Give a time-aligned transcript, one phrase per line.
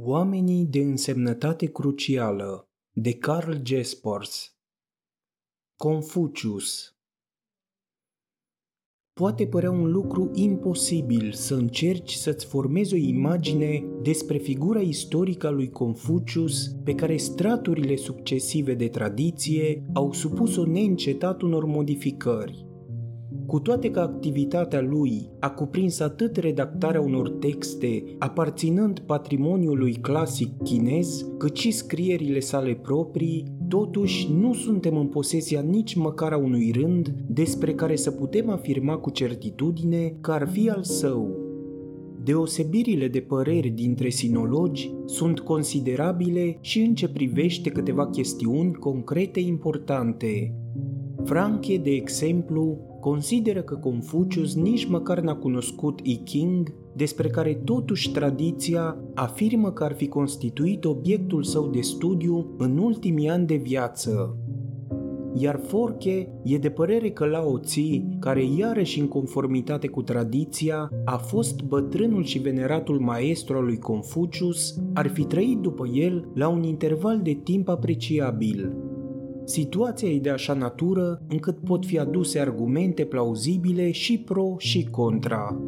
[0.00, 4.56] Oamenii de însemnătate crucială de Carl Jaspers
[5.76, 6.96] Confucius
[9.12, 15.50] Poate părea un lucru imposibil să încerci să-ți formezi o imagine despre figura istorică a
[15.50, 22.67] lui Confucius pe care straturile succesive de tradiție au supus-o neîncetat unor modificări.
[23.46, 31.26] Cu toate că activitatea lui a cuprins atât redactarea unor texte aparținând patrimoniului clasic chinez,
[31.38, 37.14] cât și scrierile sale proprii, totuși nu suntem în posesia nici măcar a unui rând
[37.26, 41.36] despre care să putem afirma cu certitudine că ar fi al său.
[42.22, 50.54] Deosebirile de păreri dintre sinologi sunt considerabile și în ce privește câteva chestiuni concrete importante.
[51.24, 58.10] Franche, de exemplu, consideră că Confucius nici măcar n-a cunoscut I Ching, despre care totuși
[58.10, 64.36] tradiția afirmă că ar fi constituit obiectul său de studiu în ultimii ani de viață.
[65.34, 71.16] Iar Forche e de părere că Lao Tzu, care iarăși în conformitate cu tradiția a
[71.16, 76.62] fost bătrânul și veneratul maestru al lui Confucius, ar fi trăit după el la un
[76.62, 78.72] interval de timp apreciabil,
[79.48, 85.60] Situația e de așa natură încât pot fi aduse argumente plauzibile și pro și contra.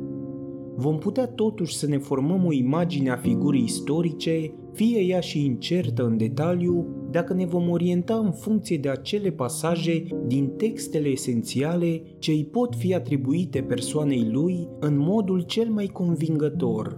[0.77, 6.05] Vom putea totuși să ne formăm o imagine a figurii istorice, fie ea și incertă
[6.05, 12.31] în detaliu, dacă ne vom orienta în funcție de acele pasaje din textele esențiale ce
[12.31, 16.97] îi pot fi atribuite persoanei lui în modul cel mai convingător.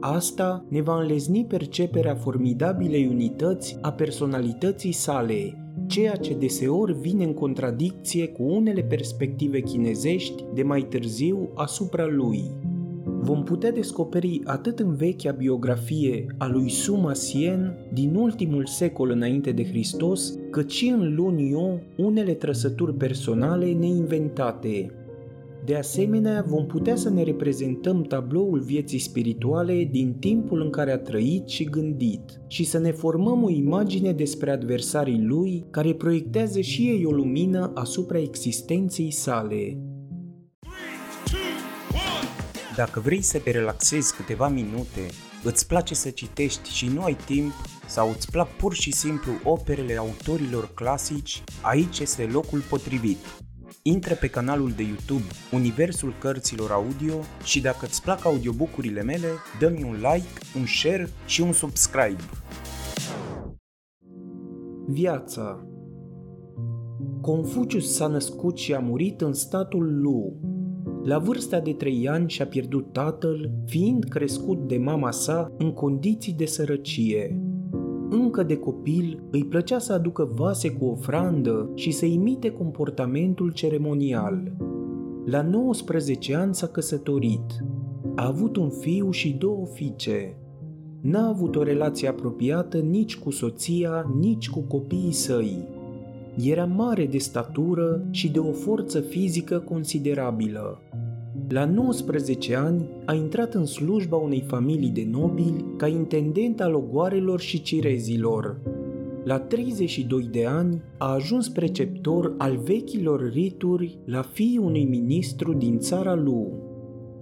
[0.00, 7.34] Asta ne va înlezni perceperea formidabilei unități a personalității sale, ceea ce deseori vine în
[7.34, 12.42] contradicție cu unele perspective chinezești de mai târziu asupra lui.
[13.20, 19.52] Vom putea descoperi atât în vechea biografie a lui Suma Sien din ultimul secol înainte
[19.52, 24.90] de Hristos, cât și în Lun Yu unele trăsături personale neinventate,
[25.66, 30.98] de asemenea, vom putea să ne reprezentăm tabloul vieții spirituale din timpul în care a
[30.98, 36.82] trăit și gândit și să ne formăm o imagine despre adversarii lui care proiectează și
[36.82, 39.78] ei o lumină asupra existenței sale.
[42.76, 45.06] Dacă vrei să te relaxezi câteva minute,
[45.44, 47.52] îți place să citești și nu ai timp,
[47.86, 53.18] sau îți plac pur și simplu operele autorilor clasici, aici este locul potrivit.
[53.88, 57.14] Intră pe canalul de YouTube Universul Cărților Audio
[57.44, 62.22] și dacă îți plac audiobook-urile mele, dă-mi un like, un share și un subscribe.
[64.86, 65.66] Viața
[67.20, 70.40] Confucius s-a născut și a murit în statul Lu.
[71.04, 76.32] La vârsta de trei ani și-a pierdut tatăl, fiind crescut de mama sa în condiții
[76.32, 77.40] de sărăcie.
[78.22, 84.52] Încă de copil îi plăcea să aducă vase cu ofrandă și să imite comportamentul ceremonial.
[85.26, 87.64] La 19 ani s-a căsătorit.
[88.14, 90.36] A avut un fiu și două fiice.
[91.00, 95.68] N-a avut o relație apropiată nici cu soția, nici cu copiii săi.
[96.42, 100.80] Era mare de statură și de o forță fizică considerabilă.
[101.48, 107.40] La 19 ani a intrat în slujba unei familii de nobili ca intendent al ogoarelor
[107.40, 108.60] și cirezilor.
[109.24, 115.78] La 32 de ani a ajuns preceptor al vechilor rituri la fiii unui ministru din
[115.78, 116.46] țara lui.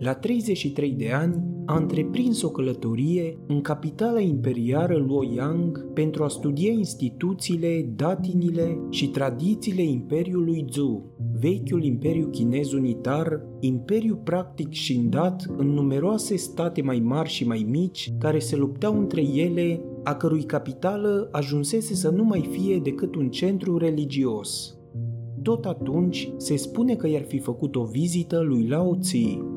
[0.04, 6.70] La 33 de ani a întreprins o călătorie în capitala imperială Luoyang pentru a studia
[6.70, 16.36] instituțiile, datinile și tradițiile Imperiului Zhou, vechiul Imperiu Chinez unitar, imperiu practic șindat în numeroase
[16.36, 21.94] state mai mari și mai mici care se luptau între ele, a cărui capitală ajunsese
[21.94, 24.78] să nu mai fie decât un centru religios.
[25.42, 29.54] Tot atunci se spune că i-ar fi făcut o vizită lui Lao Tzu,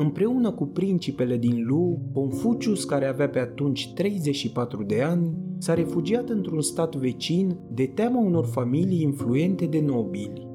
[0.00, 6.28] Împreună cu principele din Lu, Confucius, care avea pe atunci 34 de ani, s-a refugiat
[6.28, 10.46] într-un stat vecin de teama unor familii influente de nobili.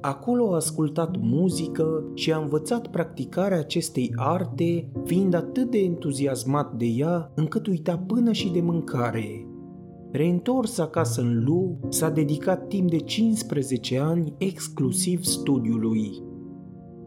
[0.00, 6.86] Acolo a ascultat muzică și a învățat practicarea acestei arte, fiind atât de entuziasmat de
[6.86, 9.46] ea încât uita până și de mâncare.
[10.10, 16.25] Reîntors acasă în Lu, s-a dedicat timp de 15 ani exclusiv studiului.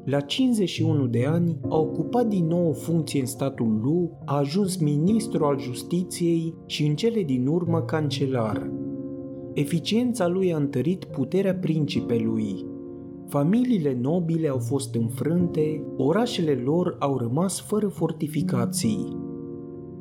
[0.06, 4.78] La 51 de ani a ocupat din nou o funcție în statul Lu, a ajuns
[4.78, 8.72] ministru al justiției și în cele din urmă cancelar.
[9.54, 12.66] Eficiența lui a întărit puterea principelui.
[13.28, 19.18] Familiile nobile au fost înfrânte, orașele lor au rămas fără fortificații.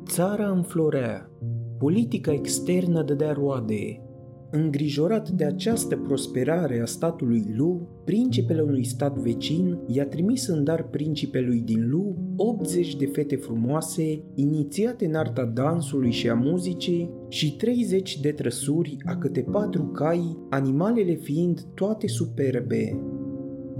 [0.05, 1.31] Țara înflorea,
[1.77, 4.08] politica externă dădea roade,
[4.51, 10.83] Îngrijorat de această prosperare a statului Lu, principele unui stat vecin i-a trimis în dar
[10.83, 17.55] principelui din Lu 80 de fete frumoase, inițiate în arta dansului și a muzicii, și
[17.55, 22.99] 30 de trăsuri a câte patru cai, animalele fiind toate superbe.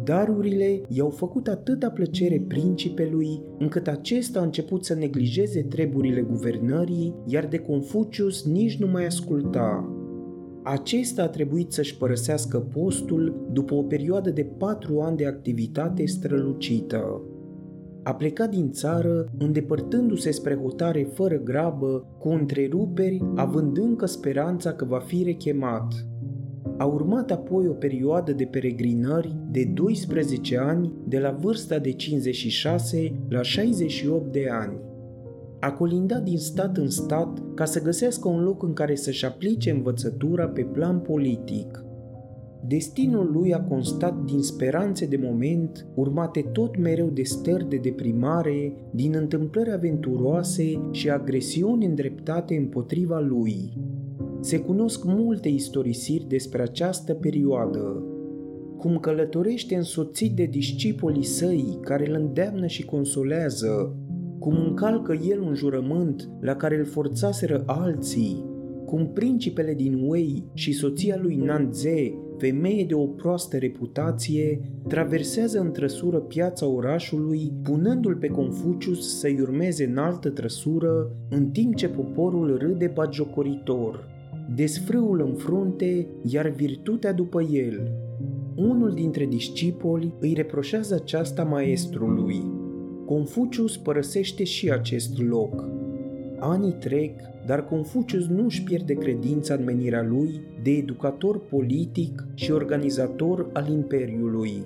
[0.04, 7.48] Darurile i-au făcut atâta plăcere principelui, încât acesta a început să neglijeze treburile guvernării, iar
[7.48, 9.94] de Confucius nici nu mai asculta.
[10.64, 17.22] Acesta a trebuit să-și părăsească postul după o perioadă de patru ani de activitate strălucită.
[18.04, 24.86] A plecat din țară, îndepărtându-se spre hotare fără grabă, cu întreruperi, având încă speranța că
[24.86, 26.06] va fi rechemat.
[26.78, 33.14] A urmat apoi o perioadă de peregrinări de 12 ani, de la vârsta de 56
[33.30, 34.89] la 68 de ani
[35.60, 39.72] a colindat din stat în stat ca să găsească un loc în care să-și aplice
[39.72, 41.84] învățătura pe plan politic.
[42.68, 48.74] Destinul lui a constat din speranțe de moment, urmate tot mereu de stări de deprimare,
[48.92, 53.78] din întâmplări aventuroase și agresiuni îndreptate împotriva lui.
[54.40, 58.04] Se cunosc multe istorisiri despre această perioadă,
[58.78, 63.96] cum călătorește însoțit de discipolii săi care îl îndeamnă și consolează,
[64.40, 68.46] cum încalcă el un jurământ la care îl forțaseră alții,
[68.86, 75.72] cum principele din Wei și soția lui Nanze, femeie de o proastă reputație, traversează în
[75.72, 82.58] trăsură piața orașului, punându-l pe Confucius să-i urmeze în altă trăsură, în timp ce poporul
[82.58, 84.08] râde bagiocoritor.
[84.56, 87.92] Desfrâul în frunte, iar virtutea după el.
[88.56, 92.44] Unul dintre discipoli îi reproșează aceasta maestrului,
[93.10, 95.70] Confucius părăsește și acest loc.
[96.40, 102.52] Anii trec, dar Confucius nu își pierde credința în menirea lui de educator politic și
[102.52, 104.64] organizator al Imperiului.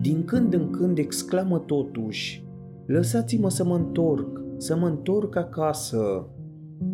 [0.00, 2.44] Din când în când exclamă totuși,
[2.86, 6.26] Lăsați-mă să mă întorc, să mă întorc acasă.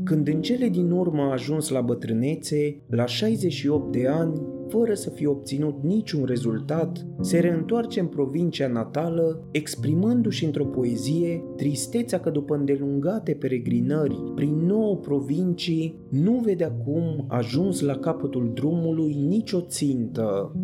[0.05, 5.11] Când în cele din urmă a ajuns la bătrânețe, la 68 de ani, fără să
[5.11, 12.55] fie obținut niciun rezultat, se reîntoarce în provincia natală, exprimându-și într-o poezie tristețea că după
[12.55, 20.57] îndelungate peregrinări prin nouă provincii, nu vede acum ajuns la capătul drumului nicio țintă.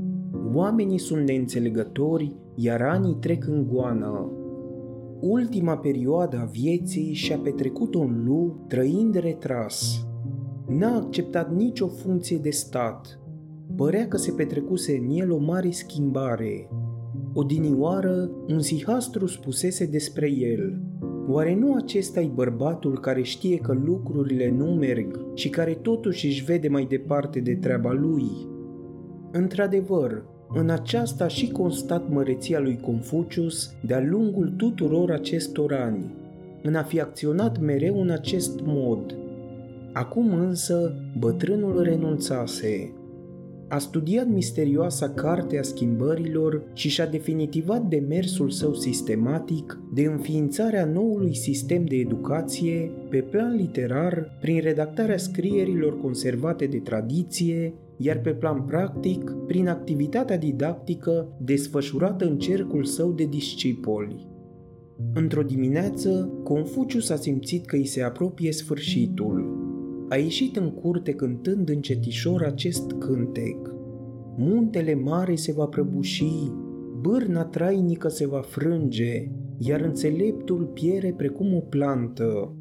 [0.55, 4.31] Oamenii sunt neînțelegători, iar anii trec în goană.
[5.21, 10.07] Ultima perioadă a vieții și-a petrecut-o în Lu, trăind retras.
[10.67, 13.21] N-a acceptat nicio funcție de stat,
[13.77, 16.69] părea că se petrecuse în el o mare schimbare.
[17.33, 20.81] Odinioară, un zihastru spusese despre el,
[21.33, 26.45] Oare nu acesta e bărbatul care știe că lucrurile nu merg și care totuși își
[26.45, 28.25] vede mai departe de treaba lui?
[29.33, 36.15] Într-adevăr, în aceasta și constat măreția lui Confucius de-a lungul tuturor acestor ani,
[36.63, 39.15] în a fi acționat mereu în acest mod.
[39.93, 42.93] Acum însă, bătrânul renunțase,
[43.69, 51.35] a studiat misterioasa carte a schimbărilor și și-a definitivat demersul său sistematic de înființarea noului
[51.35, 58.63] sistem de educație pe plan literar prin redactarea scrierilor conservate de tradiție, iar pe plan
[58.63, 64.29] practic prin activitatea didactică desfășurată în cercul său de discipoli.
[65.15, 69.61] Într-o dimineață, Confucius a simțit că îi se apropie sfârșitul
[70.11, 73.75] a ieșit în curte cântând încetișor acest cântec.
[74.37, 76.53] Muntele mare se va prăbuși,
[77.01, 82.55] bârna trainică se va frânge, iar înțeleptul piere precum o plantă.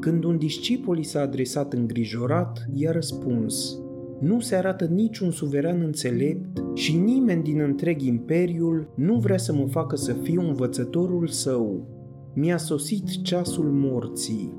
[0.00, 3.80] Când un discipol i s-a adresat îngrijorat, i-a răspuns,
[4.20, 9.66] nu se arată niciun suveran înțelept și nimeni din întreg imperiul nu vrea să mă
[9.66, 11.86] facă să fiu învățătorul său.
[12.34, 14.54] Mi-a sosit ceasul morții.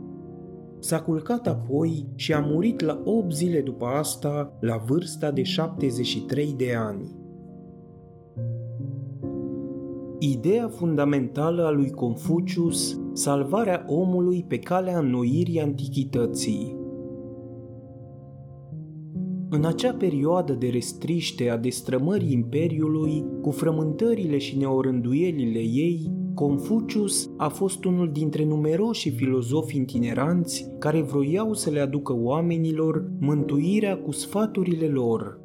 [0.79, 6.53] S-a culcat apoi și a murit la 8 zile după asta, la vârsta de 73
[6.57, 7.15] de ani.
[10.19, 16.77] Ideea fundamentală a lui Confucius, salvarea omului pe calea înnoirii antichității.
[19.49, 27.47] În acea perioadă de restriște a destrămării Imperiului, cu frământările și neorânduielile ei, Confucius a
[27.47, 34.87] fost unul dintre numeroși filozofi itineranți care vroiau să le aducă oamenilor mântuirea cu sfaturile
[34.87, 35.39] lor.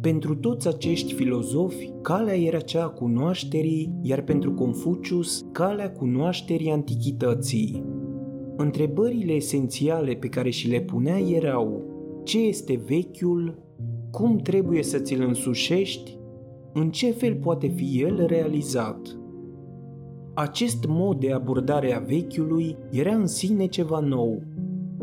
[0.00, 7.84] Pentru toți acești filozofi, calea era cea a cunoașterii, iar pentru Confucius, calea cunoașterii antichității.
[8.56, 11.94] Întrebările esențiale pe care și le punea erau
[12.26, 13.58] ce este vechiul,
[14.10, 16.18] cum trebuie să ți-l însușești,
[16.72, 19.18] în ce fel poate fi el realizat.
[20.34, 24.42] Acest mod de abordare a vechiului era în sine ceva nou.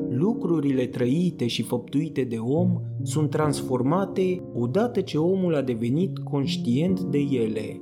[0.10, 7.18] Lucrurile trăite și făptuite de om sunt transformate odată ce omul a devenit conștient de
[7.18, 7.82] ele.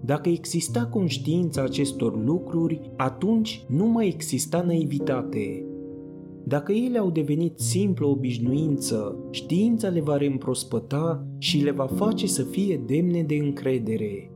[0.00, 5.64] Dacă exista conștiința acestor lucruri, atunci nu mai exista naivitate.
[6.46, 12.42] Dacă ele au devenit simplă obișnuință, știința le va reîmprospăta și le va face să
[12.42, 14.30] fie demne de încredere.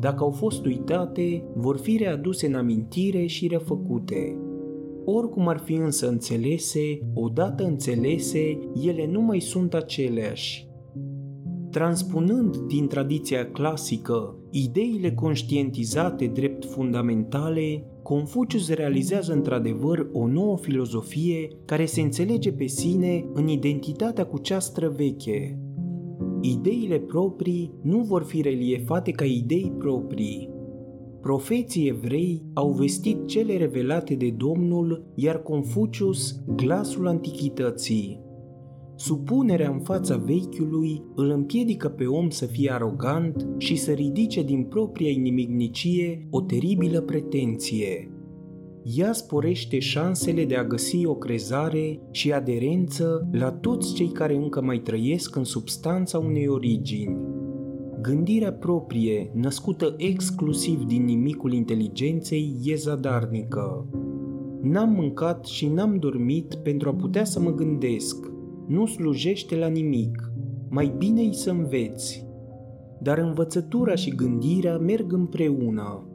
[0.00, 4.38] Dacă au fost uitate, vor fi readuse în amintire și refăcute.
[5.04, 10.66] Oricum ar fi însă înțelese, odată înțelese, ele nu mai sunt aceleași.
[11.70, 21.84] Transpunând din tradiția clasică ideile conștientizate drept fundamentale, Confucius realizează într-adevăr o nouă filozofie care
[21.84, 25.58] se înțelege pe sine în identitatea cu cea străveche.
[26.40, 30.50] Ideile proprii nu vor fi reliefate ca idei proprii.
[31.20, 38.27] Profeții evrei au vestit cele revelate de Domnul, iar Confucius glasul antichității.
[39.00, 44.64] Supunerea în fața vechiului îl împiedică pe om să fie arogant și să ridice din
[44.64, 48.10] propria inimignicie o teribilă pretenție.
[48.96, 54.62] Ea sporește șansele de a găsi o crezare și aderență la toți cei care încă
[54.62, 57.16] mai trăiesc în substanța unei origini.
[58.00, 63.86] Gândirea proprie, născută exclusiv din nimicul inteligenței, e zadarnică.
[64.62, 68.26] N-am mâncat și n-am dormit pentru a putea să mă gândesc–
[68.68, 70.32] nu slujește la nimic,
[70.68, 72.26] mai bine-i să înveți.
[73.00, 76.06] Dar învățătura și gândirea merg împreună.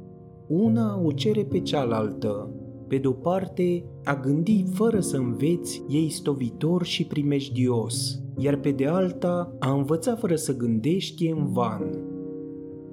[0.47, 2.49] Una o cere pe cealaltă.
[2.87, 8.85] Pe de-o parte, a gândi fără să înveți e istovitor și primejdios, iar pe de
[8.85, 12.11] alta, a învăța fără să gândești e în van.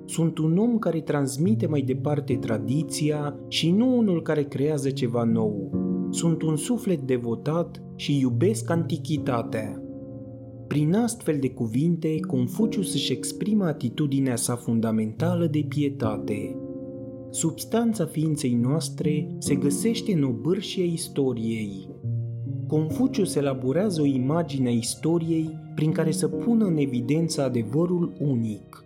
[0.05, 5.80] Sunt un om care transmite mai departe tradiția și nu unul care creează ceva nou.
[6.11, 9.83] Sunt un suflet devotat și iubesc antichitatea.
[10.67, 16.57] Prin astfel de cuvinte, Confucius își exprimă atitudinea sa fundamentală de pietate.
[17.31, 21.88] Substanța ființei noastre se găsește în obârșia istoriei.
[22.67, 28.85] Confucius elaborează o imagine a istoriei prin care să pună în evidență adevărul unic.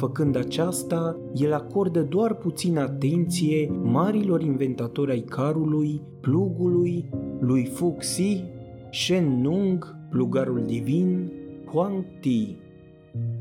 [0.00, 8.44] Făcând aceasta, el acordă doar puțină atenție marilor inventatori ai carului, plugului, lui Fuxi,
[8.92, 11.32] Shen Nung, plugarul divin,
[11.72, 12.56] Huang Ti.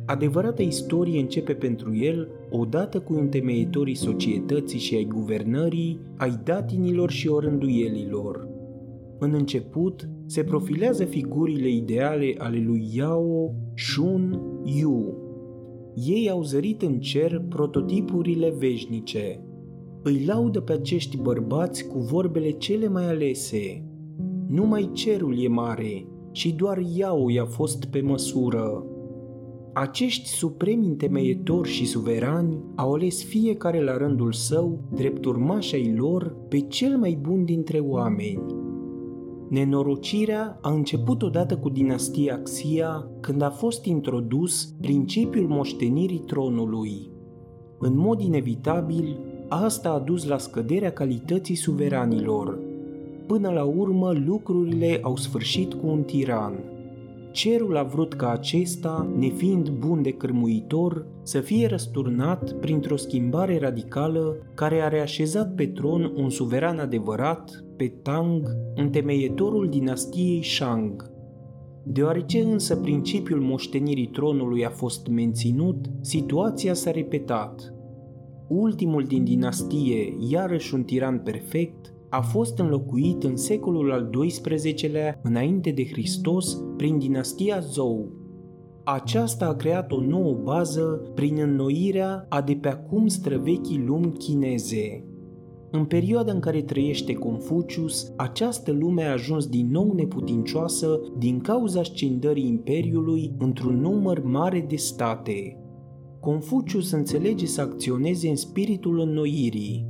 [0.05, 7.27] Adevărata istorie începe pentru el odată cu întemeitorii societății și ai guvernării, ai datinilor și
[7.27, 8.47] orânduielilor.
[9.19, 15.27] În început, se profilează figurile ideale ale lui Yao, Shun, Yu.
[16.05, 19.43] Ei au zărit în cer prototipurile veșnice.
[20.03, 23.83] Îi laudă pe acești bărbați cu vorbele cele mai alese,
[24.47, 28.85] numai cerul e mare și doar Iau i-a fost pe măsură.
[29.73, 36.59] Acești supremi întemeietori și suverani au ales fiecare la rândul său, drept urmașai lor, pe
[36.59, 38.68] cel mai bun dintre oameni.
[39.49, 47.09] Nenorocirea a început odată cu dinastia Xia, când a fost introdus principiul moștenirii tronului.
[47.79, 52.67] În mod inevitabil, asta a dus la scăderea calității suveranilor,
[53.29, 56.53] Până la urmă, lucrurile au sfârșit cu un tiran.
[57.31, 64.38] Cerul a vrut ca acesta, nefiind bun de cârmuitor, să fie răsturnat printr-o schimbare radicală
[64.53, 71.12] care a reașezat pe tron un suveran adevărat, pe Tang, întemeietorul dinastiei Shang.
[71.83, 77.74] Deoarece însă principiul moștenirii tronului a fost menținut, situația s-a repetat.
[78.48, 85.71] Ultimul din dinastie, iarăși un tiran perfect, a fost înlocuit în secolul al XII-lea înainte
[85.71, 88.11] de Hristos prin dinastia Zhou.
[88.83, 95.03] Aceasta a creat o nouă bază prin înnoirea a de pe acum străvechii lumi chineze.
[95.71, 101.83] În perioada în care trăiește Confucius, această lume a ajuns din nou neputincioasă din cauza
[101.83, 105.57] scindării imperiului într-un număr mare de state.
[106.19, 109.88] Confucius înțelege să acționeze în spiritul înnoirii,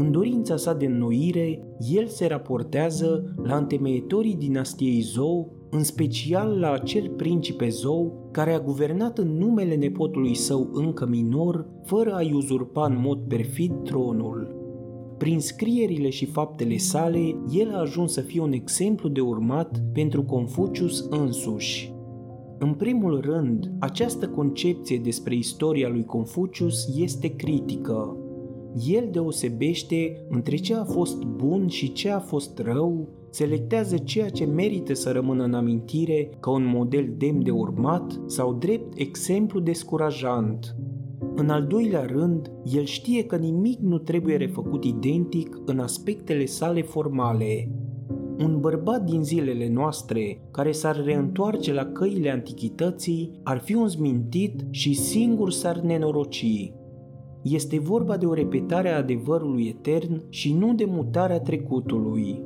[0.00, 6.72] în dorința sa de înnoire, el se raportează la întemeietorii dinastiei Zhou, în special la
[6.72, 12.86] acel principe Zhou care a guvernat în numele nepotului său încă minor, fără a-i uzurpa
[12.86, 14.58] în mod perfid tronul.
[15.18, 20.24] prin scrierile și faptele sale, el a ajuns să fie un exemplu de urmat pentru
[20.24, 21.92] Confucius însuși.
[22.58, 28.16] În primul rând, această concepție despre istoria lui Confucius este critică.
[28.86, 34.44] El deosebește între ce a fost bun și ce a fost rău, selectează ceea ce
[34.44, 40.76] merită să rămână în amintire ca un model demn de urmat sau drept exemplu descurajant.
[41.34, 46.82] În al doilea rând, el știe că nimic nu trebuie refăcut identic în aspectele sale
[46.82, 47.70] formale.
[48.38, 54.66] Un bărbat din zilele noastre care s-ar reîntoarce la căile antichității ar fi un zmintit
[54.70, 56.72] și singur s-ar nenoroci.
[57.42, 62.42] Este vorba de o repetare a adevărului etern și nu de mutarea trecutului.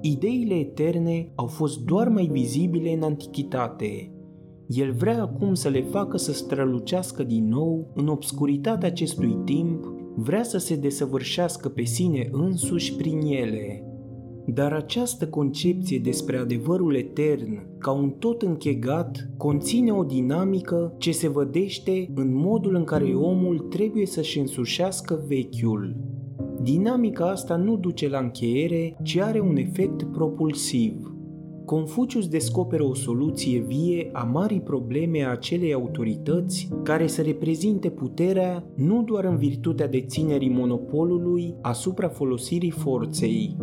[0.00, 4.10] Ideile eterne au fost doar mai vizibile în antichitate.
[4.66, 9.84] El vrea acum să le facă să strălucească din nou în obscuritatea acestui timp,
[10.16, 13.89] vrea să se desăvârșească pe sine însuși prin ele.
[14.54, 21.28] Dar această concepție despre adevărul etern, ca un tot închegat, conține o dinamică ce se
[21.28, 25.96] vădește în modul în care omul trebuie să-și însușească vechiul.
[26.62, 31.14] Dinamica asta nu duce la încheiere, ci are un efect propulsiv.
[31.64, 38.64] Confucius descoperă o soluție vie a marii probleme a acelei autorități care să reprezinte puterea
[38.74, 43.56] nu doar în virtutea deținerii monopolului asupra folosirii forței,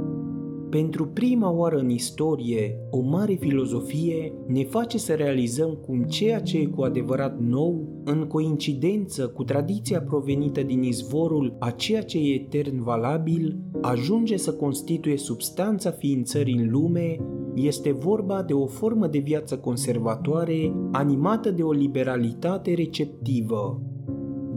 [0.69, 6.57] pentru prima oară în istorie, o mare filozofie ne face să realizăm cum ceea ce
[6.57, 12.33] e cu adevărat nou, în coincidență cu tradiția provenită din izvorul a ceea ce e
[12.33, 17.17] etern valabil, ajunge să constituie substanța ființării în lume,
[17.55, 23.81] este vorba de o formă de viață conservatoare animată de o liberalitate receptivă.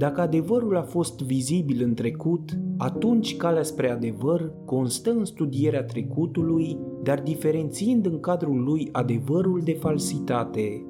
[0.01, 6.79] Dacă adevărul a fost vizibil în trecut, atunci calea spre adevăr constă în studierea trecutului,
[7.03, 10.85] dar diferențiind în cadrul lui adevărul de falsitate.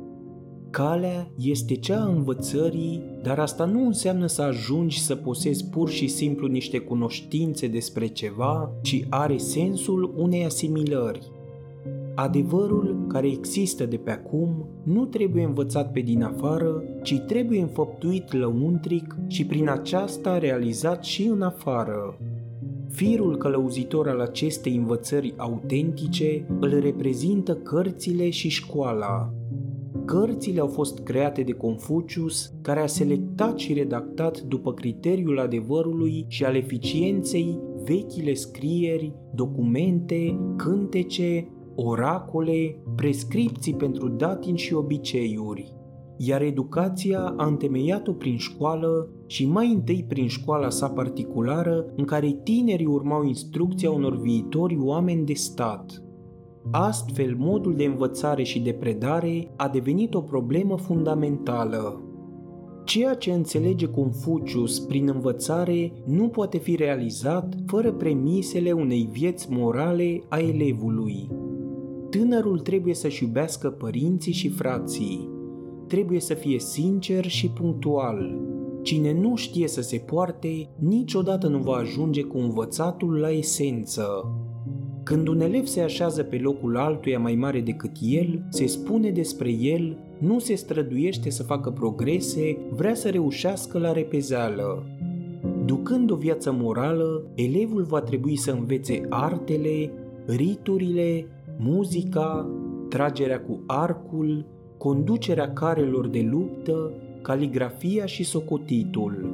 [0.70, 6.08] Calea este cea a învățării, dar asta nu înseamnă să ajungi să posezi pur și
[6.08, 11.30] simplu niște cunoștințe despre ceva, ci are sensul unei asimilări.
[12.22, 18.32] Adevărul care există de pe acum nu trebuie învățat pe din afară, ci trebuie înfăptuit
[18.32, 22.18] lăuntric și prin aceasta realizat și în afară.
[22.88, 29.32] Firul călăuzitor al acestei învățări autentice îl reprezintă cărțile și școala.
[30.04, 36.44] Cărțile au fost create de Confucius, care a selectat și redactat după criteriul adevărului și
[36.44, 41.48] al eficienței vechile scrieri, documente, cântece,
[41.82, 45.72] oracole, prescripții pentru datini și obiceiuri,
[46.16, 52.40] iar educația a întemeiat-o prin școală și mai întâi prin școala sa particulară în care
[52.42, 56.02] tinerii urmau instrucția unor viitori oameni de stat.
[56.70, 62.04] Astfel, modul de învățare și de predare a devenit o problemă fundamentală.
[62.84, 70.22] Ceea ce înțelege Confucius prin învățare nu poate fi realizat fără premisele unei vieți morale
[70.28, 71.28] a elevului.
[72.10, 75.28] Tânărul trebuie să-și iubească părinții și frații.
[75.86, 78.38] Trebuie să fie sincer și punctual.
[78.82, 84.34] Cine nu știe să se poarte, niciodată nu va ajunge cu învățatul la esență.
[85.02, 89.50] Când un elev se așează pe locul altuia mai mare decât el, se spune despre
[89.50, 94.86] el, nu se străduiește să facă progrese, vrea să reușească la repezeală.
[95.64, 99.92] Ducând o viață morală, elevul va trebui să învețe artele,
[100.26, 101.26] riturile,
[101.60, 102.50] muzica,
[102.88, 104.46] tragerea cu arcul,
[104.78, 106.92] conducerea carelor de luptă,
[107.22, 109.28] caligrafia și socotitul.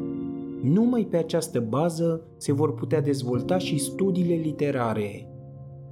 [0.63, 5.31] Numai pe această bază se vor putea dezvolta și studiile literare.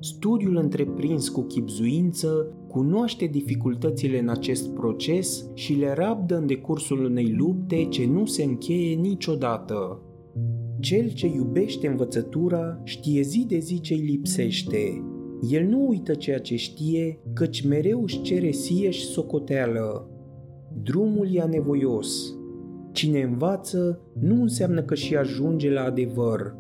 [0.00, 7.34] Studiul întreprins cu chipzuință cunoaște dificultățile în acest proces și le rabdă în decursul unei
[7.36, 10.00] lupte ce nu se încheie niciodată.
[10.80, 15.02] Cel ce iubește învățătura știe zi de zi ce îi lipsește,
[15.50, 20.08] el nu uită ceea ce știe, căci mereu își cere sie și socoteală.
[20.82, 22.34] Drumul e anevoios.
[22.92, 26.56] Cine învață nu înseamnă că și ajunge la adevăr.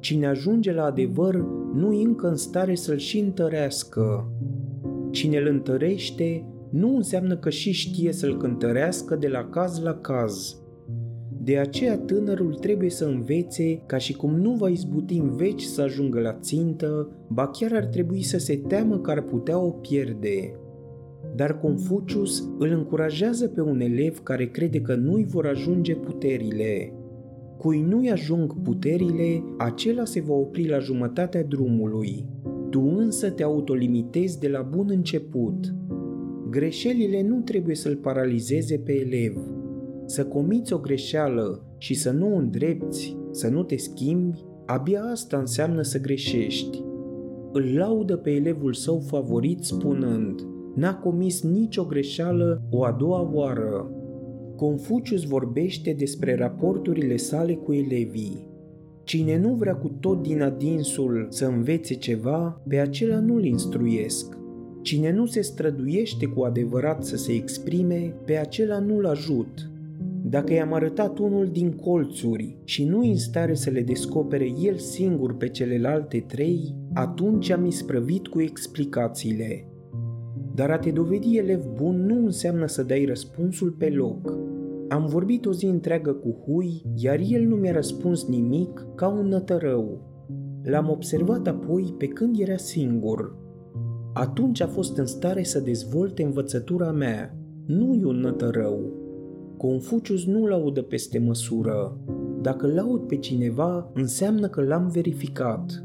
[0.00, 1.34] Cine ajunge la adevăr
[1.74, 4.30] nu e încă în stare să-l și întărească.
[5.10, 10.60] Cine îl întărește nu înseamnă că și știe să-l cântărească de la caz la caz.
[11.46, 15.82] De aceea tânărul trebuie să învețe ca și cum nu va izbuti în veci să
[15.82, 20.58] ajungă la țintă, ba chiar ar trebui să se teamă că ar putea o pierde.
[21.34, 26.92] Dar Confucius îl încurajează pe un elev care crede că nu-i vor ajunge puterile.
[27.58, 32.26] Cui nu-i ajung puterile, acela se va opri la jumătatea drumului.
[32.70, 35.74] Tu însă te autolimitezi de la bun început.
[36.50, 39.55] Greșelile nu trebuie să-l paralizeze pe elev.
[40.06, 45.38] Să comiți o greșeală și să nu o îndrepți, să nu te schimbi, abia asta
[45.38, 46.82] înseamnă să greșești.
[47.52, 53.90] Îl laudă pe elevul său favorit spunând, n-a comis nicio greșeală o a doua oară.
[54.56, 58.48] Confucius vorbește despre raporturile sale cu elevii.
[59.04, 64.38] Cine nu vrea cu tot din adinsul să învețe ceva, pe acela nu-l instruiesc.
[64.82, 69.70] Cine nu se străduiește cu adevărat să se exprime, pe acela nu-l ajut.
[70.28, 75.36] Dacă i-am arătat unul din colțuri și nu în stare să le descopere el singur
[75.36, 79.68] pe celelalte trei, atunci am isprăvit cu explicațiile.
[80.54, 84.38] Dar a te dovedi elev bun nu înseamnă să dai răspunsul pe loc.
[84.88, 89.26] Am vorbit o zi întreagă cu Hui, iar el nu mi-a răspuns nimic ca un
[89.26, 90.00] nătărău.
[90.62, 93.36] L-am observat apoi pe când era singur.
[94.12, 97.36] Atunci a fost în stare să dezvolte învățătura mea.
[97.66, 98.95] Nu-i un nătărău.
[99.66, 102.00] Confucius nu laudă peste măsură.
[102.40, 105.84] Dacă laud pe cineva, înseamnă că l-am verificat.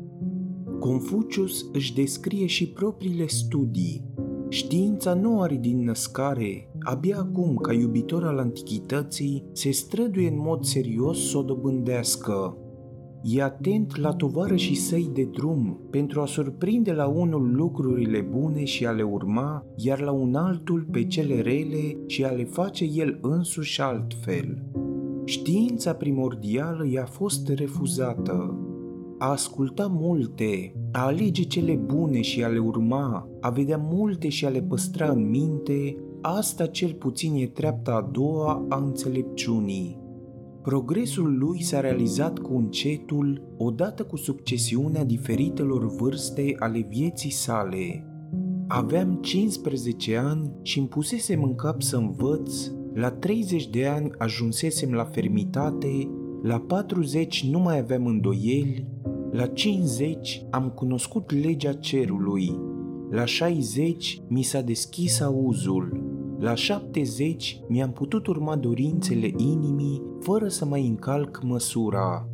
[0.79, 4.11] Confucius își descrie și propriile studii,
[4.49, 10.63] Știința nu are din născare, abia acum, ca iubitor al antichității, se străduie în mod
[10.63, 12.57] serios să o dobândească.
[13.23, 18.85] E atent la tovarășii săi de drum pentru a surprinde la unul lucrurile bune și
[18.85, 23.19] a le urma, iar la un altul pe cele rele și a le face el
[23.21, 24.63] însuși altfel.
[25.25, 28.59] Știința primordială i-a fost refuzată,
[29.17, 34.45] a asculta multe, a alege cele bune și a le urma, a vedea multe și
[34.45, 40.00] a le păstra în minte, asta cel puțin e treapta a doua a înțelepciunii.
[40.61, 48.05] Progresul lui s-a realizat cu încetul, odată cu succesiunea diferitelor vârste ale vieții sale.
[48.67, 54.91] Aveam 15 ani și îmi pusesem în cap să învăț, la 30 de ani ajunsesem
[54.91, 56.09] la fermitate,
[56.43, 58.87] la 40 nu mai aveam îndoieli,
[59.31, 62.59] la 50 am cunoscut legea cerului,
[63.09, 66.00] la 60 mi s-a deschis auzul,
[66.41, 72.27] la 70 mi-am putut urma dorințele inimii fără să mai încalc măsura.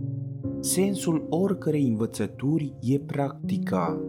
[0.60, 4.02] Sensul oricărei învățături e practica,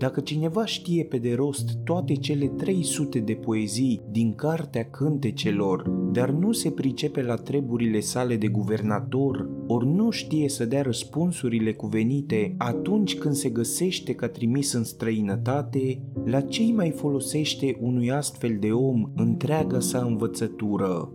[0.00, 6.30] dacă cineva știe pe de rost toate cele 300 de poezii din Cartea Cântecelor, dar
[6.30, 12.54] nu se pricepe la treburile sale de guvernator, ori nu știe să dea răspunsurile cuvenite
[12.58, 18.70] atunci când se găsește ca trimis în străinătate, la ce mai folosește unui astfel de
[18.70, 21.12] om întreaga sa învățătură?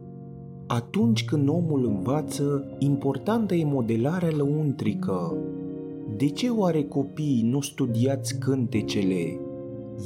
[0.68, 5.38] Atunci când omul învață, importantă e modelarea lăuntrică,
[6.18, 9.40] de ce oare copiii nu studiați cântecele?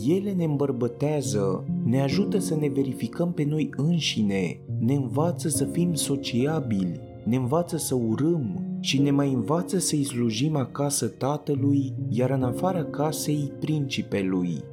[0.07, 5.93] Ele ne îmbărbătează, ne ajută să ne verificăm pe noi înșine, ne învață să fim
[5.93, 12.43] sociabili, ne învață să urâm și ne mai învață să-i slujim acasă tatălui, iar în
[12.43, 14.63] afara casei principelui.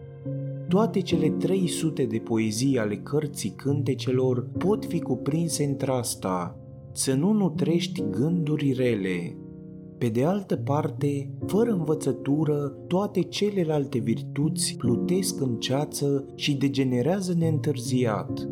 [0.69, 6.59] Toate cele 300 de poezii ale cărții cântecelor pot fi cuprinse într-asta,
[6.93, 9.37] să nu nutrești gânduri rele,
[9.99, 18.49] pe de altă parte, fără învățătură, toate celelalte virtuți plutesc în ceață și degenerează neîntârziat.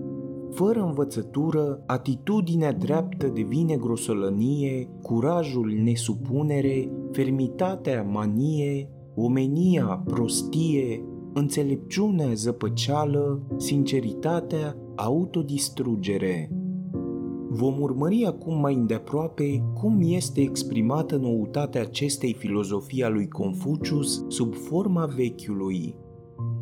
[0.50, 14.76] Fără învățătură, atitudinea dreaptă devine grosolănie, curajul nesupunere, fermitatea manie, omenia prostie, înțelepciunea zăpăceală, sinceritatea
[14.94, 16.50] autodistrugere.
[17.57, 24.55] Vom urmări acum mai îndeaproape cum este exprimată noutatea acestei filozofii a lui Confucius sub
[24.55, 25.95] forma vechiului.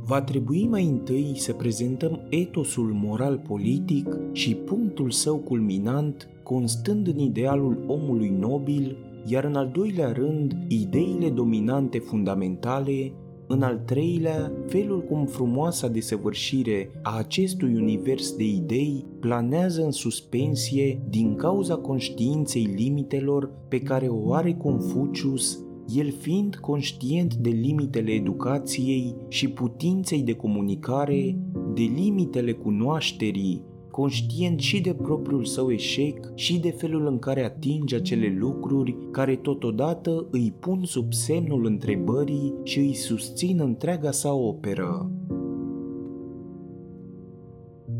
[0.04, 7.84] Va trebui mai întâi să prezentăm etosul moral-politic și punctul său culminant constând în idealul
[7.86, 13.12] omului nobil, iar în al doilea rând, ideile dominante fundamentale
[13.52, 21.02] în al treilea, felul cum frumoasa desăvârșire a acestui univers de idei planează în suspensie
[21.08, 25.58] din cauza conștiinței limitelor pe care o are Confucius,
[25.96, 31.38] el fiind conștient de limitele educației și putinței de comunicare,
[31.74, 33.62] de limitele cunoașterii
[33.92, 39.36] conștient și de propriul său eșec și de felul în care atinge acele lucruri care
[39.36, 45.10] totodată îi pun sub semnul întrebării și îi susțin întreaga sa operă.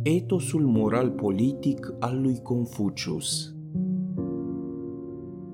[0.03, 3.55] Etosul moral-politic al lui Confucius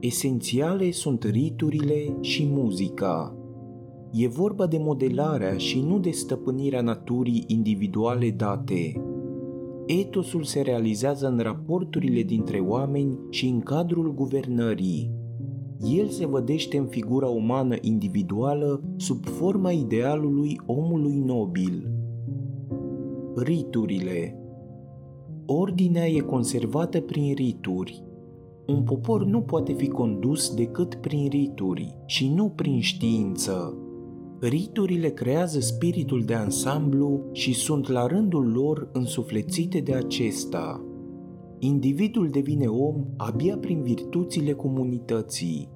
[0.00, 3.36] esențiale sunt riturile și muzica.
[4.12, 9.07] E vorba de modelarea și nu de stăpânirea naturii individuale date.
[9.90, 15.10] Etosul se realizează în raporturile dintre oameni și în cadrul guvernării.
[15.92, 21.90] El se vădește în figura umană individuală sub forma idealului omului nobil.
[23.36, 24.38] Riturile
[25.46, 28.04] Ordinea e conservată prin rituri.
[28.66, 33.76] Un popor nu poate fi condus decât prin rituri și nu prin știință.
[34.40, 40.84] Riturile creează spiritul de ansamblu și sunt la rândul lor însuflețite de acesta.
[41.58, 45.68] Individul devine om abia prin virtuțile comunității.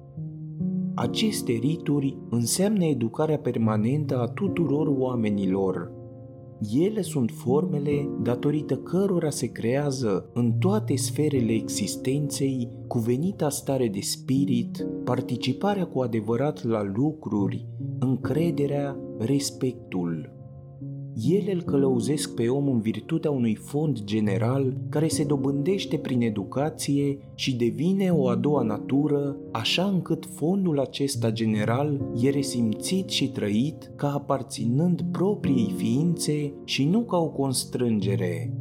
[0.95, 5.91] Aceste rituri înseamnă educarea permanentă a tuturor oamenilor,
[6.71, 14.85] ele sunt formele datorită cărora se creează în toate sferele existenței cuvenita stare de spirit,
[15.03, 17.65] participarea cu adevărat la lucruri,
[17.99, 20.42] încrederea, respectul.
[21.15, 27.17] Ele îl călăuzesc pe om în virtutea unui fond general care se dobândește prin educație
[27.35, 33.91] și devine o a doua natură, așa încât fondul acesta general e resimțit și trăit
[33.95, 38.53] ca aparținând propriei ființe și nu ca o constrângere.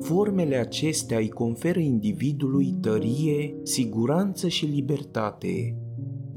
[0.00, 5.76] Formele acestea îi conferă individului tărie, siguranță și libertate,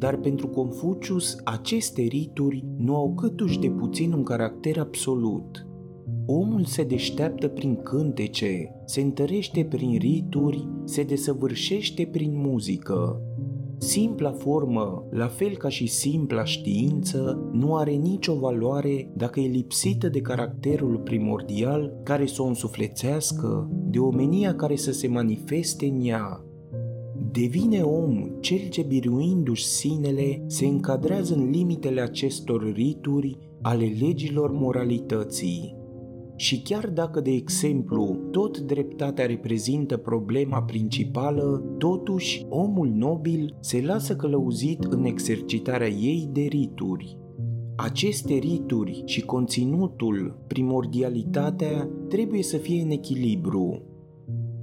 [0.02, 5.68] dar pentru Confucius aceste rituri nu au câtuși de puțin un caracter absolut.
[6.26, 13.22] Omul se deșteaptă prin cântece, se întărește prin rituri, se desăvârșește prin muzică.
[13.78, 20.10] Simpla formă, la fel ca și simpla știință, nu are nicio valoare dacă e lipsită
[20.10, 26.46] de caracterul primordial care să o însuflețească, de omenia care să se manifeste în ea,
[27.32, 35.76] Devine om cel ce biruindu-și sinele se încadrează în limitele acestor rituri ale legilor moralității.
[36.36, 44.16] Și chiar dacă, de exemplu, tot dreptatea reprezintă problema principală, totuși omul nobil se lasă
[44.16, 47.18] călăuzit în exercitarea ei de rituri.
[47.76, 53.82] Aceste rituri și conținutul, primordialitatea, trebuie să fie în echilibru,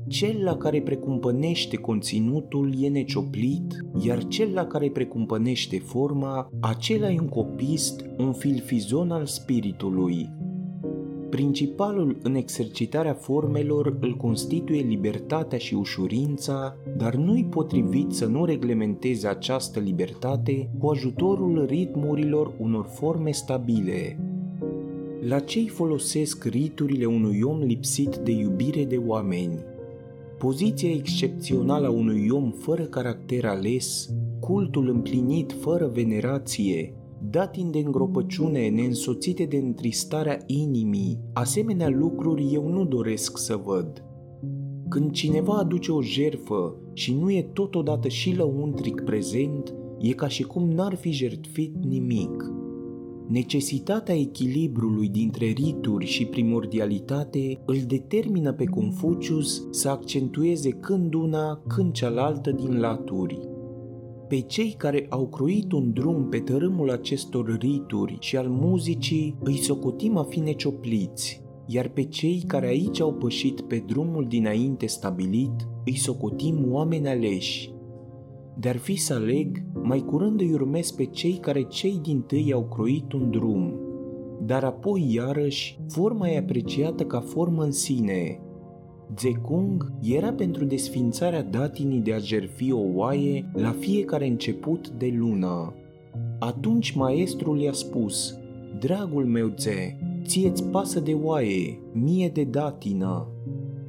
[0.08, 7.18] cel la care precumpănește conținutul e necioplit, iar cel la care precumpănește forma, acela e
[7.20, 10.30] un copist, un filfizon al spiritului.
[11.30, 19.28] Principalul în exercitarea formelor îl constituie libertatea și ușurința, dar nu-i potrivit să nu reglementeze
[19.28, 24.18] această libertate cu ajutorul ritmurilor unor forme stabile.
[25.20, 29.76] La ce folosesc riturile unui om lipsit de iubire de oameni?
[30.38, 36.94] Poziția excepțională a unui om fără caracter ales, cultul împlinit fără venerație,
[37.30, 44.04] datin de îngropăciune neînsoțite de întristarea inimii, asemenea lucruri eu nu doresc să văd.
[44.88, 50.42] Când cineva aduce o jerfă și nu e totodată și lăuntric prezent, e ca și
[50.42, 52.52] cum n-ar fi jertfit nimic.
[53.28, 61.92] Necesitatea echilibrului dintre rituri și primordialitate îl determină pe Confucius să accentueze când una, când
[61.92, 63.40] cealaltă din laturi.
[64.28, 69.56] Pe cei care au croit un drum pe tărâmul acestor rituri și al muzicii îi
[69.56, 75.68] socotim a fi neciopliți, iar pe cei care aici au pășit pe drumul dinainte stabilit
[75.84, 77.72] îi socotim oameni aleși,
[78.60, 82.62] de-ar fi să aleg, mai curând îi urmez pe cei care cei din tâi au
[82.62, 83.74] croit un drum.
[84.46, 88.40] Dar apoi, iarăși, forma e apreciată ca formă în sine.
[89.18, 95.74] Zekung era pentru desfințarea datinii de a jerfi o oaie la fiecare început de lună.
[96.38, 98.38] Atunci maestrul i-a spus,
[98.80, 103.26] Dragul meu Ze, ție-ți pasă de oaie, mie de datină.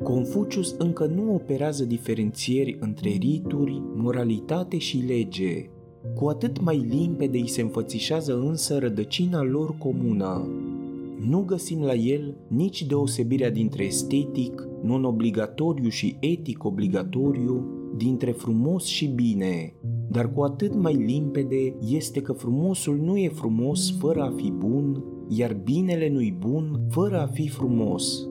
[0.04, 5.70] Confucius încă nu operează diferențieri între rituri, moralitate și lege.
[6.16, 10.48] Cu atât mai limpede îi se înfățișează însă rădăcina lor comună.
[11.28, 17.66] Nu găsim la el nici deosebirea dintre estetic, non-obligatoriu și etic obligatoriu,
[17.98, 19.74] dintre frumos și bine,
[20.12, 25.04] dar cu atât mai limpede este că frumosul nu e frumos fără a fi bun,
[25.28, 28.29] iar binele nu-i bun fără a fi frumos.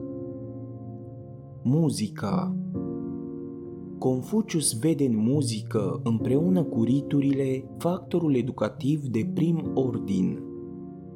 [1.71, 2.55] Muzica
[3.97, 10.39] Confucius vede în muzică, împreună cu riturile, factorul educativ de prim ordin.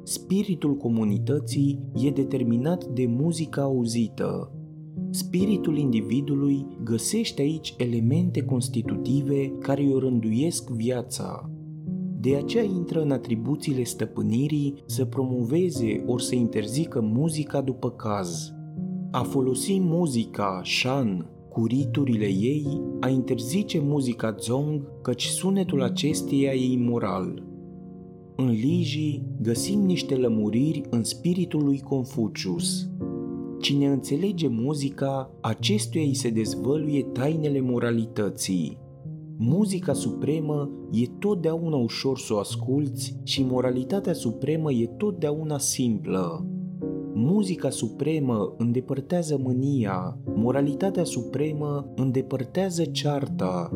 [0.02, 4.52] Spiritul comunității e determinat de muzica auzită.
[5.10, 11.50] spiritul individului găsește aici elemente constitutive care îi rânduiesc viața.
[12.20, 18.53] De aceea intră în atribuțiile stăpânirii să promoveze ori să interzică muzica după caz.
[19.14, 26.72] A folosi muzica shan cu riturile ei, a interzice muzica zong, căci sunetul acesteia e
[26.72, 27.42] imoral.
[28.36, 32.88] În Liji găsim niște lămuriri în spiritul lui Confucius.
[33.60, 38.78] Cine înțelege muzica, acestuia îi se dezvăluie tainele moralității.
[39.36, 46.48] Muzica supremă e totdeauna ușor să o asculți și moralitatea supremă e totdeauna simplă.
[47.16, 53.70] Muzica supremă îndepărtează mânia, moralitatea supremă îndepărtează cearta.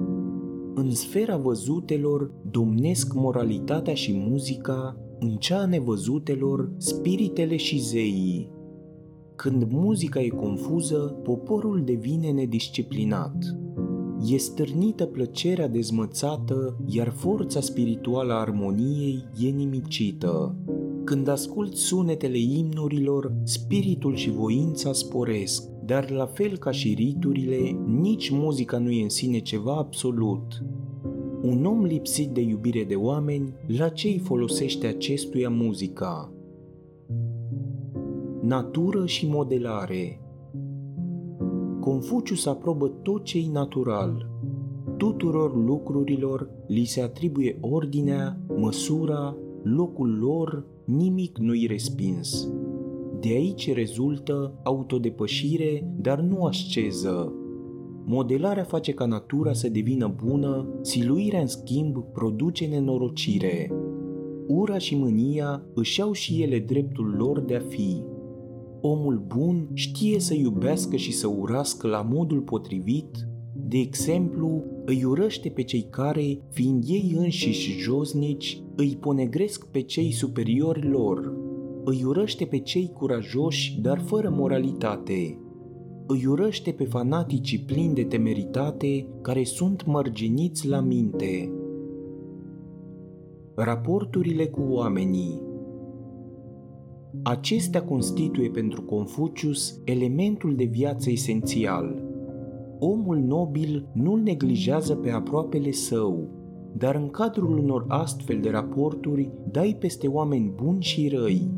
[0.74, 8.50] În sfera văzutelor domnesc moralitatea și muzica, în cea nevăzutelor spiritele și zeii.
[9.36, 13.36] Când muzica e confuză, poporul devine nedisciplinat.
[14.26, 20.56] E stârnită plăcerea dezmățată, iar forța spirituală a armoniei e nimicită.
[21.08, 28.30] Când ascult sunetele imnurilor, spiritul și voința sporesc, dar la fel ca și riturile, nici
[28.30, 30.62] muzica nu e în sine ceva absolut.
[31.42, 36.32] Un om lipsit de iubire de oameni, la ce îi folosește acestuia muzica?
[38.42, 40.20] Natură și modelare
[41.80, 44.30] Confucius aprobă tot ce e natural.
[44.96, 52.48] Tuturor lucrurilor li se atribuie ordinea, măsura, locul lor, nimic nu-i respins.
[53.20, 57.32] De aici rezultă autodepășire, dar nu asceză.
[58.04, 63.72] Modelarea face ca natura să devină bună, siluirea în schimb produce nenorocire.
[64.46, 68.02] Ura și mânia își au și ele dreptul lor de a fi.
[68.80, 73.28] Omul bun știe să iubească și să urască la modul potrivit,
[73.68, 80.12] de exemplu, îi urăște pe cei care, fiind ei înșiși josnici, îi ponegresc pe cei
[80.12, 81.36] superiori lor.
[81.84, 85.38] Îi urăște pe cei curajoși, dar fără moralitate.
[86.06, 91.52] Îi urăște pe fanaticii plini de temeritate, care sunt mărginiți la minte.
[93.54, 95.46] Raporturile cu oamenii
[97.22, 102.07] Acestea constituie pentru Confucius elementul de viață esențial.
[102.78, 106.28] Omul nobil nu-l neglijează pe aproapele său,
[106.76, 111.50] dar în cadrul unor astfel de raporturi dai peste oameni buni și răi.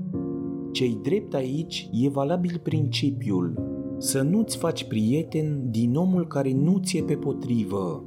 [0.73, 7.03] Cei drept aici e valabil principiul să nu-ți faci prieten din omul care nu ți-e
[7.03, 8.05] pe potrivă.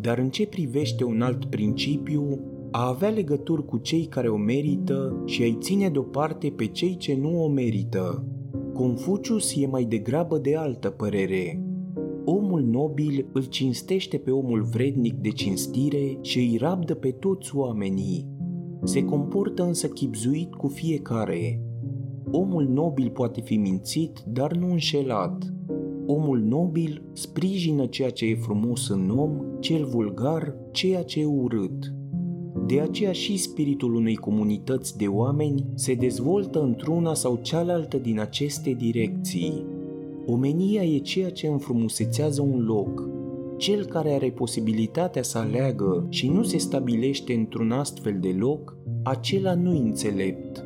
[0.00, 5.22] Dar în ce privește un alt principiu, a avea legături cu cei care o merită
[5.24, 8.24] și a-i ține deoparte pe cei ce nu o merită.
[8.72, 11.63] Confucius e mai degrabă de altă părere.
[12.24, 18.28] Omul nobil îl cinstește pe omul vrednic de cinstire și îi rabdă pe toți oamenii.
[18.82, 21.60] Se comportă însă chipzuit cu fiecare.
[22.30, 25.54] Omul nobil poate fi mințit, dar nu înșelat.
[26.06, 31.94] Omul nobil sprijină ceea ce e frumos în om, cel vulgar, ceea ce e urât.
[32.66, 38.70] De aceea și spiritul unei comunități de oameni se dezvoltă într-una sau cealaltă din aceste
[38.70, 39.73] direcții.
[40.26, 43.08] Omenia e ceea ce înfrumusețează un loc.
[43.56, 49.54] Cel care are posibilitatea să aleagă și nu se stabilește într-un astfel de loc, acela
[49.54, 50.64] nu înțelept.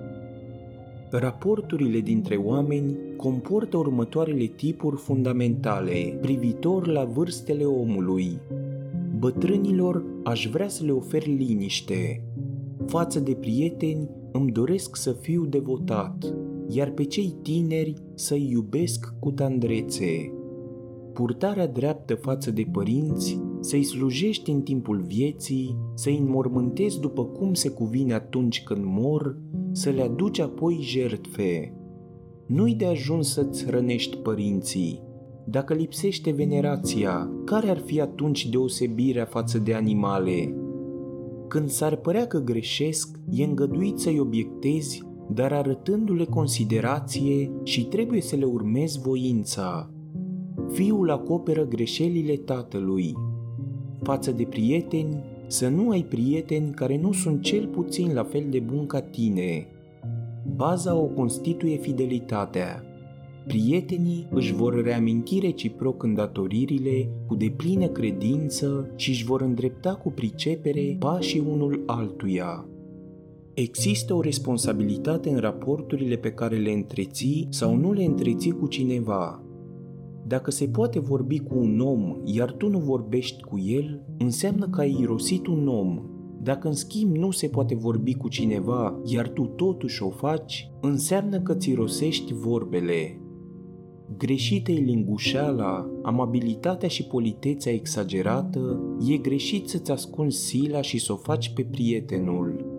[1.11, 8.39] Raporturile dintre oameni comportă următoarele tipuri fundamentale privitor la vârstele omului,
[9.19, 12.23] Bătrânilor aș vrea să le ofer liniște.
[12.87, 16.35] Față de prieteni îmi doresc să fiu devotat,
[16.69, 20.33] iar pe cei tineri să-i iubesc cu tandrețe.
[21.13, 27.69] Purtarea dreaptă față de părinți, să-i slujești în timpul vieții, să-i înmormântezi după cum se
[27.69, 29.39] cuvine atunci când mor,
[29.73, 31.75] să le aduci apoi jertfe.
[32.47, 35.03] Nu-i de ajuns să-ți hrănești părinții,
[35.51, 40.55] dacă lipsește venerația, care ar fi atunci deosebirea față de animale?
[41.49, 45.03] Când s-ar părea că greșesc, e îngăduit să-i obiectezi,
[45.35, 49.91] dar arătându-le considerație și trebuie să le urmezi voința.
[50.73, 53.15] Fiul acoperă greșelile tatălui.
[54.03, 58.59] Față de prieteni, să nu ai prieteni care nu sunt cel puțin la fel de
[58.59, 59.67] buni ca tine.
[60.57, 62.83] Baza o constituie fidelitatea.
[63.47, 70.97] Prietenii își vor reaminti reciproc îndatoririle cu deplină credință și își vor îndrepta cu pricepere
[70.99, 72.67] pașii unul altuia.
[73.61, 79.43] Există o responsabilitate în raporturile pe care le întreții sau nu le întreții cu cineva.
[80.27, 84.81] Dacă se poate vorbi cu un om, iar tu nu vorbești cu el, înseamnă că
[84.81, 86.03] ai irosit un om.
[86.43, 91.41] Dacă în schimb nu se poate vorbi cu cineva, iar tu totuși o faci, înseamnă
[91.41, 93.21] că ți rosești vorbele.
[94.19, 101.17] Greșită e lingușeala, amabilitatea și politețea exagerată, e greșit să-ți ascunzi sila și să o
[101.17, 102.77] faci pe prietenul.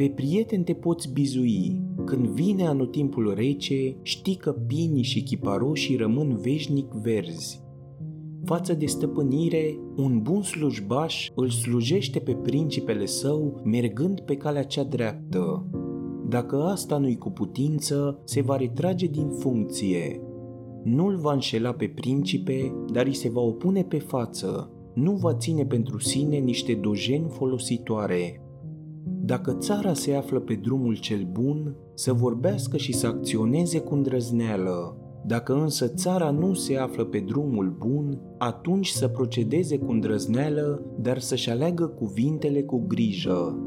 [0.00, 6.36] Pe prieten te poți bizui, când vine anotimpul rece, știi că pinii și chiparoșii rămân
[6.36, 7.62] veșnic verzi.
[8.44, 14.84] Față de stăpânire, un bun slujbaș îl slujește pe principele său mergând pe calea cea
[14.84, 15.66] dreaptă.
[16.28, 20.20] Dacă asta nu-i cu putință, se va retrage din funcție.
[20.84, 24.72] Nu-l va înșela pe principe, dar îi se va opune pe față.
[24.94, 28.44] Nu va ține pentru sine niște dojeni folositoare.
[29.04, 34.96] Dacă țara se află pe drumul cel bun, să vorbească și să acționeze cu îndrăzneală.
[35.26, 41.18] Dacă însă țara nu se află pe drumul bun, atunci să procedeze cu îndrăzneală, dar
[41.18, 43.58] să-și aleagă cuvintele cu grijă.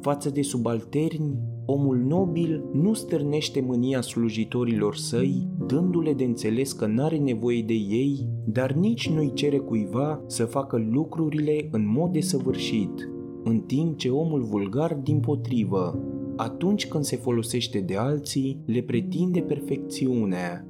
[0.00, 7.16] Față de subalterni, omul nobil nu stârnește mânia slujitorilor săi, dându-le de înțeles că n-are
[7.16, 13.08] nevoie de ei, dar nici nu-i cere cuiva să facă lucrurile în mod desăvârșit,
[13.48, 16.02] în timp ce omul vulgar, din potrivă,
[16.36, 20.66] atunci când se folosește de alții, le pretinde perfecțiunea.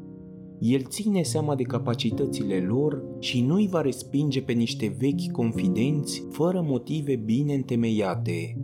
[0.59, 6.65] El ține seama de capacitățile lor și nu-i va respinge pe niște vechi confidenți fără
[6.67, 8.59] motive bine întemeiate.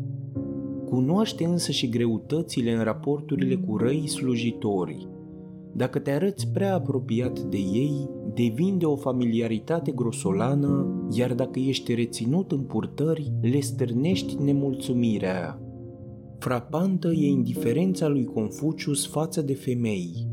[0.85, 5.09] Cunoaște însă și greutățile în raporturile cu răi slujitori.
[5.73, 11.95] Dacă te arăți prea apropiat de ei, devin de o familiaritate grosolană, iar dacă ești
[11.95, 15.59] reținut în purtări, le stârnești nemulțumirea.
[16.39, 20.29] Frapantă e indiferența lui Confucius față de femei.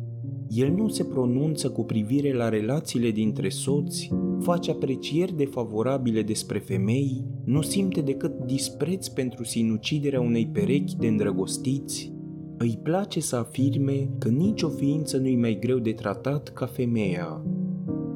[0.49, 7.26] El nu se pronunță cu privire la relațiile dintre soți, face aprecieri defavorabile despre femei,
[7.45, 12.14] nu simte decât dispreț pentru sinuciderea unei perechi de îndrăgostiți,
[12.58, 17.41] îi place să afirme că nicio ființă nu-i mai greu de tratat ca femeia.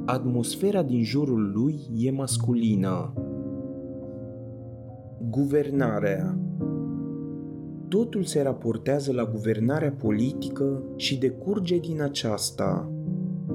[0.06, 3.14] Atmosfera din jurul lui e masculină.
[5.30, 6.38] Guvernarea
[7.88, 12.92] Totul se raportează la guvernarea politică și decurge din aceasta.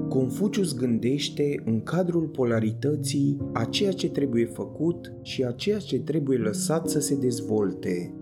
[0.09, 6.37] Confucius gândește în cadrul polarității a ceea ce trebuie făcut și a ceea ce trebuie
[6.37, 8.13] lăsat să se dezvolte.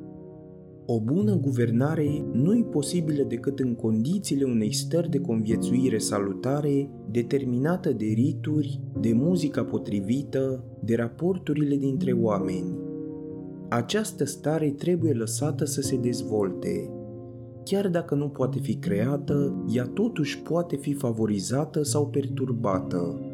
[0.91, 7.91] O bună guvernare nu e posibilă decât în condițiile unei stări de conviețuire salutare, determinată
[7.91, 12.77] de rituri, de muzica potrivită, de raporturile dintre oameni.
[13.67, 16.89] Această stare trebuie lăsată să se dezvolte.
[17.63, 23.28] Chiar dacă nu poate fi creată, ea totuși poate fi favorizată sau perturbată.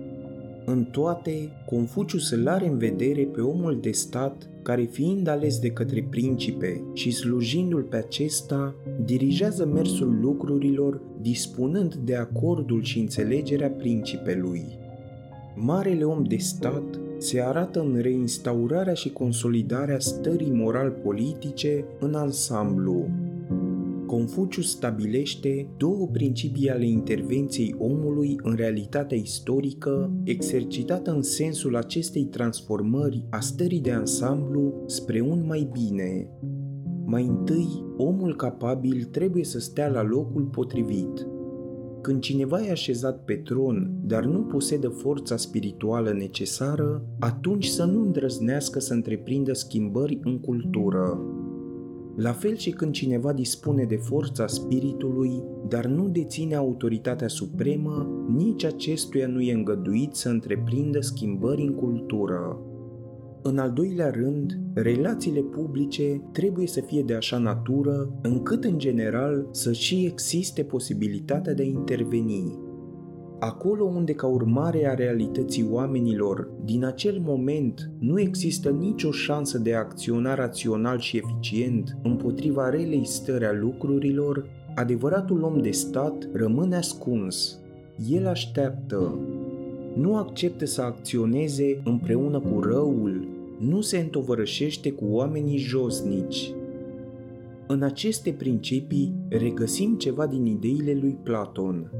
[0.67, 5.69] În toate, Confucius îl are în vedere pe omul de stat care fiind ales de
[5.69, 14.63] către principe și slujindu-l pe acesta, dirigează mersul lucrurilor dispunând de acordul și înțelegerea principelui.
[15.55, 23.07] Marele om de stat se arată în reinstaurarea și consolidarea stării moral-politice în ansamblu,
[24.05, 33.25] Confucius stabilește două principii ale intervenției omului în realitatea istorică, exercitată în sensul acestei transformări
[33.29, 36.29] a stării de ansamblu spre un mai bine.
[37.05, 41.27] Mai întâi, omul capabil trebuie să stea la locul potrivit.
[42.01, 48.01] Când cineva e așezat pe tron, dar nu posedă forța spirituală necesară, atunci să nu
[48.01, 51.19] îndrăznească să întreprindă schimbări în cultură.
[52.15, 58.63] La fel și când cineva dispune de forța spiritului, dar nu deține autoritatea supremă, nici
[58.63, 62.59] acestuia nu e îngăduit să întreprindă schimbări în cultură.
[63.41, 69.47] În al doilea rând, relațiile publice trebuie să fie de așa natură încât în general
[69.51, 72.57] să și existe posibilitatea de a interveni,
[73.45, 79.73] Acolo unde, ca urmare a realității oamenilor, din acel moment nu există nicio șansă de
[79.73, 86.75] a acționa rațional și eficient împotriva relei stări a lucrurilor, adevăratul om de stat rămâne
[86.75, 87.59] ascuns.
[88.09, 89.19] El așteaptă.
[89.95, 93.27] Nu acceptă să acționeze împreună cu răul,
[93.59, 96.53] nu se întovărășește cu oamenii josnici.
[97.67, 101.91] În aceste principii regăsim ceva din ideile lui Platon,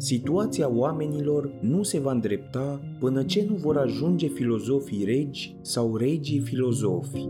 [0.00, 6.38] Situația oamenilor nu se va îndrepta până ce nu vor ajunge filozofii regi sau regii
[6.38, 7.28] filozofi.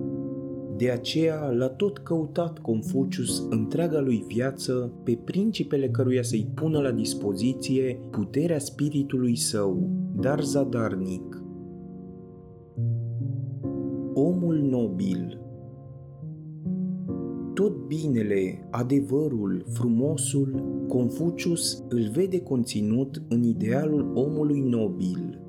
[0.76, 6.90] De aceea l-a tot căutat Confucius întreaga lui viață pe principele căruia să-i pună la
[6.90, 11.42] dispoziție puterea spiritului său, dar zadarnic.
[14.14, 15.40] Omul nobil
[17.60, 25.40] tot binele, adevărul, frumosul, Confucius îl vede conținut în idealul omului nobil.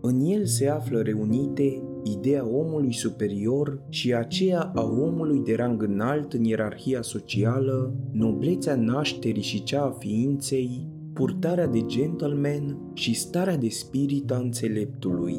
[0.00, 6.32] În el se află reunite ideea omului superior și aceea a omului de rang înalt
[6.32, 13.68] în ierarhia socială, noblețea nașterii și cea a ființei, purtarea de gentleman și starea de
[13.68, 15.38] spirit a înțeleptului.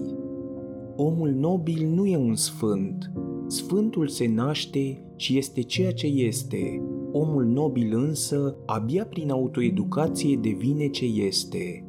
[0.95, 3.11] Omul nobil nu e un sfânt.
[3.47, 6.81] Sfântul se naște și este ceea ce este.
[7.11, 11.85] Omul nobil însă, abia prin autoeducație devine ce este.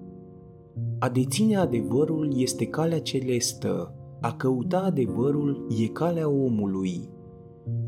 [0.98, 7.08] A deține adevărul este calea celestă, a căuta adevărul e calea omului.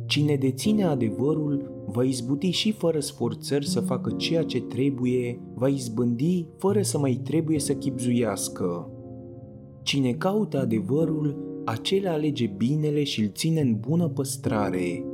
[0.06, 6.46] Cine deține adevărul va izbuti și fără sforțări să facă ceea ce trebuie, va izbândi
[6.58, 8.90] fără să mai trebuie să chipzuiască.
[9.82, 15.04] Cine caută adevărul, acela alege binele și îl ține în bună păstrare.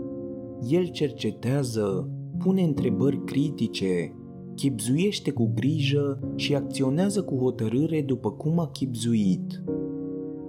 [0.68, 4.14] El cercetează, pune întrebări critice,
[4.54, 9.62] chipzuiește cu grijă și acționează cu hotărâre după cum a chipzuit.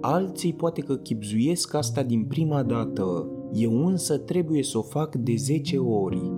[0.00, 5.34] Alții poate că chipzuiesc asta din prima dată, eu însă trebuie să o fac de
[5.36, 6.32] 10 ori.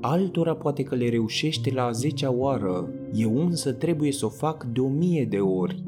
[0.00, 4.64] Altora poate că le reușește la a 10 oară, eu însă trebuie să o fac
[4.72, 5.82] de o mie de ori.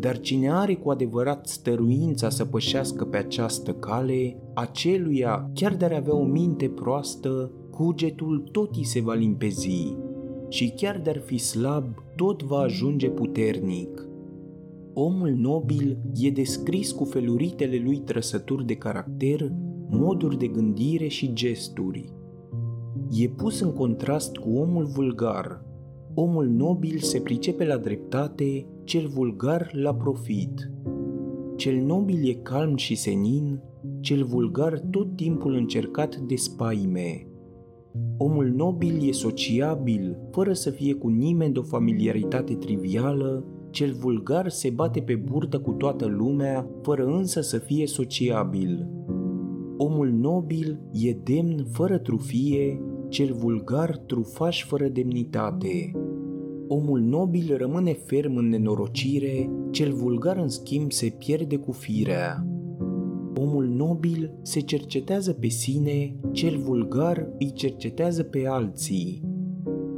[0.00, 6.16] Dar cine are cu adevărat stăruința să pășească pe această cale, aceluia, chiar de avea
[6.16, 9.96] o minte proastă, cugetul tot îi se va limpezi
[10.48, 11.84] și chiar de-ar fi slab,
[12.16, 14.08] tot va ajunge puternic.
[14.94, 19.52] Omul nobil e descris cu feluritele lui trăsături de caracter,
[19.90, 22.12] moduri de gândire și gesturi.
[23.10, 25.64] E pus în contrast cu omul vulgar.
[26.14, 30.70] Omul nobil se pricepe la dreptate, cel vulgar la profit.
[31.56, 33.60] Cel nobil e calm și senin,
[34.00, 37.26] cel vulgar tot timpul încercat de spaime.
[38.18, 44.48] Omul nobil e sociabil, fără să fie cu nimeni de o familiaritate trivială, cel vulgar
[44.48, 48.88] se bate pe burtă cu toată lumea, fără însă să fie sociabil.
[49.76, 55.92] Omul nobil e demn fără trufie, cel vulgar trufaș fără demnitate.
[56.68, 62.46] Omul nobil rămâne ferm în nenorocire, cel vulgar în schimb se pierde cu firea.
[63.40, 69.22] Omul nobil se cercetează pe sine, cel vulgar îi cercetează pe alții.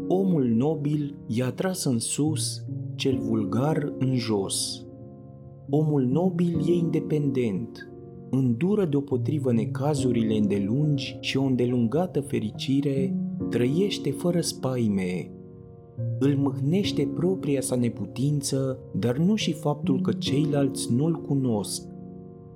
[0.09, 2.65] Omul nobil i-a atras în sus,
[2.95, 4.87] cel vulgar în jos.
[5.71, 7.93] Omul nobil e independent,
[8.31, 13.17] îndură deopotrivă necazurile îndelungi și o îndelungată fericire,
[13.49, 15.31] trăiește fără spaime,
[16.23, 21.89] îl mâhnește propria sa neputință, dar nu și faptul că ceilalți nu-l cunosc.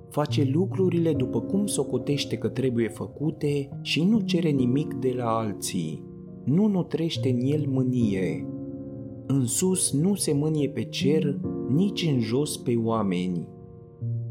[0.09, 6.03] Face lucrurile după cum socotește că trebuie făcute și nu cere nimic de la alții.
[6.43, 8.47] Nu nutrește în el mânie.
[9.27, 11.39] În sus nu se mânie pe cer,
[11.69, 13.47] nici în jos pe oameni.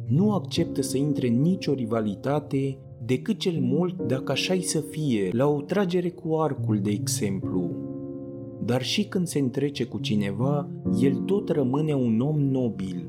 [0.07, 5.47] Nu acceptă să intre în nicio rivalitate, decât cel mult dacă așa să fie, la
[5.47, 7.84] o tragere cu arcul, de exemplu
[8.65, 10.69] dar și când se întrece cu cineva,
[11.01, 13.09] el tot rămâne un om nobil.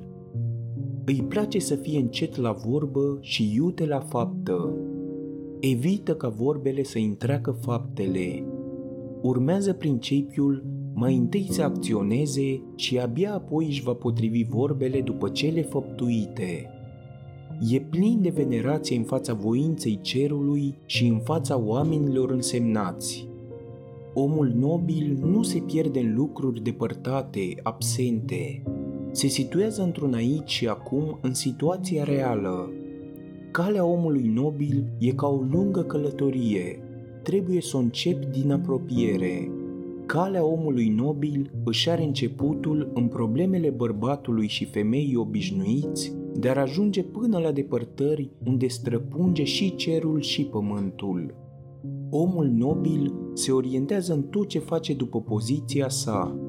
[1.06, 4.74] Îi place să fie încet la vorbă și iute la faptă.
[5.60, 8.44] Evită ca vorbele să întreacă faptele.
[9.22, 15.62] Urmează principiul mai întâi să acționeze și abia apoi își va potrivi vorbele după cele
[15.62, 16.70] făptuite.
[17.72, 23.28] E plin de venerație în fața voinței cerului și în fața oamenilor însemnați.
[24.18, 28.64] Omul nobil nu se pierde în lucruri depărtate, absente.
[29.12, 32.72] Se situează într-un aici și acum în situația reală.
[33.52, 36.80] Calea omului nobil e ca o lungă călătorie.
[37.24, 39.52] Trebuie să o încep din apropiere.
[40.06, 47.38] Calea omului nobil își are începutul în problemele bărbatului și femeii obișnuiți, dar ajunge până
[47.38, 51.44] la depărtări unde străpunge și cerul și pământul.
[52.10, 56.40] Omul nobil se orientează în tot ce face după poziția sa,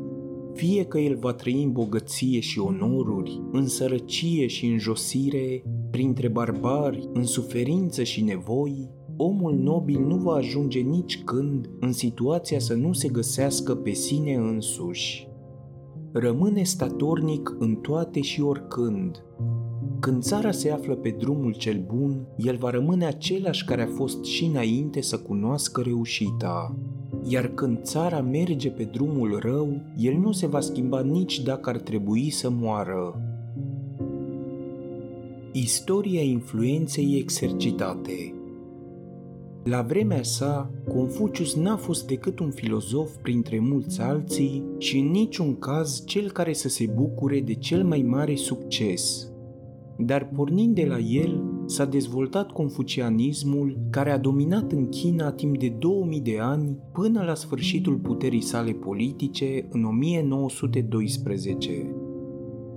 [0.53, 6.29] fie că el va trăi în bogăție și onoruri, în sărăcie și în josire, printre
[6.29, 12.75] barbari, în suferință și nevoi, omul nobil nu va ajunge nici când în situația să
[12.75, 15.29] nu se găsească pe sine însuși.
[16.13, 19.25] Rămâne statornic în toate și oricând.
[20.07, 24.25] Când țara se află pe drumul cel bun, el va rămâne același care a fost
[24.25, 26.77] și înainte să cunoască reușita.
[27.29, 31.79] Iar când țara merge pe drumul rău, el nu se va schimba nici dacă ar
[31.79, 33.21] trebui să moară.
[35.53, 38.35] Istoria influenței exercitate
[39.65, 45.59] la vremea sa, Confucius n-a fost decât un filozof printre mulți alții și în niciun
[45.59, 49.31] caz cel care să se bucure de cel mai mare succes.
[49.99, 55.69] Dar pornind de la el, s-a dezvoltat confucianismul care a dominat în China timp de
[55.79, 61.95] 2000 de ani până la sfârșitul puterii sale politice în 1912.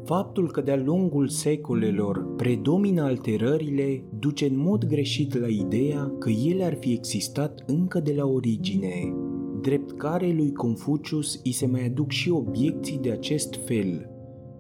[0.04, 6.64] Faptul că de-a lungul secolelor predomină alterările duce în mod greșit la ideea că ele
[6.64, 9.14] ar fi existat încă de la origine,
[9.62, 14.10] drept care lui Confucius îi se mai aduc și obiecții de acest fel,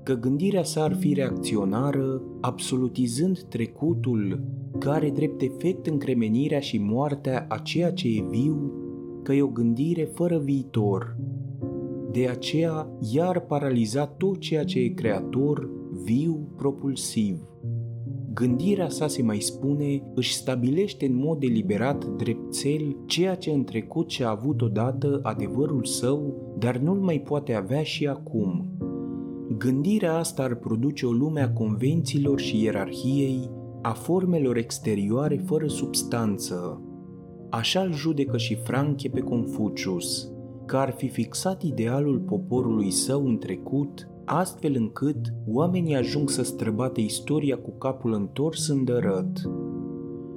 [0.09, 4.43] că gândirea sa ar fi reacționară, absolutizând trecutul,
[4.79, 8.71] care drept efect încremenirea și moartea a ceea ce e viu,
[9.23, 11.17] că e o gândire fără viitor,
[12.11, 15.69] de aceea, ea ar paraliza tot ceea ce e creator,
[16.03, 17.39] viu, propulsiv.
[18.33, 24.09] Gândirea sa, se mai spune, își stabilește în mod deliberat dreptel ceea ce în trecut
[24.09, 28.78] și-a avut odată adevărul său, dar nu-l mai poate avea și acum.
[29.59, 33.49] Gândirea asta ar produce o lume a convențiilor și ierarhiei,
[33.81, 36.81] a formelor exterioare fără substanță.
[37.49, 40.27] Așa-l judecă și Franche pe Confucius–
[40.69, 47.01] că ar fi fixat idealul poporului său în trecut, astfel încât oamenii ajung să străbate
[47.01, 49.41] istoria cu capul întors în dărăt.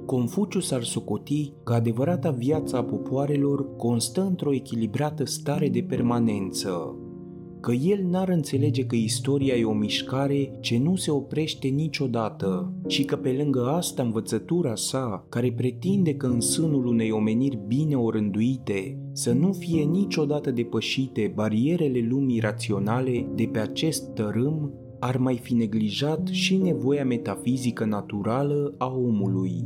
[0.05, 6.97] Confucius ar socoti că adevărata viața a popoarelor constă într-o echilibrată stare de permanență,
[7.63, 13.03] că el n-ar înțelege că istoria e o mișcare ce nu se oprește niciodată și
[13.03, 18.97] că pe lângă asta învățătura sa, care pretinde că în sânul unei omeniri bine orânduite
[19.11, 25.53] să nu fie niciodată depășite barierele lumii raționale de pe acest tărâm, ar mai fi
[25.53, 29.63] neglijat și nevoia metafizică naturală a omului.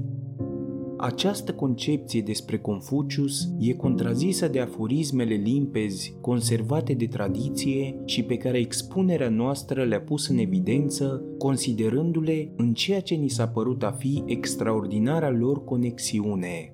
[0.99, 8.57] Această concepție despre Confucius e contrazisă de aforismele limpezi, conservate de tradiție și pe care
[8.57, 14.23] expunerea noastră le-a pus în evidență, considerându-le în ceea ce ni s-a părut a fi
[14.25, 16.71] extraordinara lor conexiune.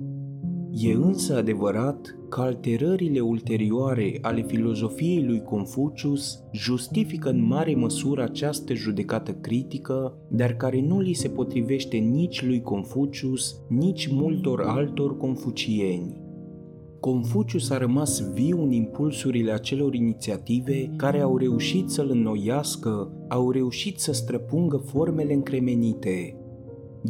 [0.75, 8.73] E însă adevărat că alterările ulterioare ale filozofiei lui Confucius justifică în mare măsură această
[8.73, 16.21] judecată critică, dar care nu li se potrivește nici lui Confucius, nici multor altor confucieni.
[16.99, 23.99] Confucius a rămas viu în impulsurile acelor inițiative care au reușit să-l înnoiască, au reușit
[23.99, 26.37] să străpungă formele încremenite,